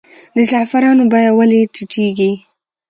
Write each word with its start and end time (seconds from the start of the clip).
د 0.35 0.37
زعفرانو 0.49 1.03
بیه 1.11 1.31
ولې 1.37 1.59
ټیټیږي؟ 1.73 2.31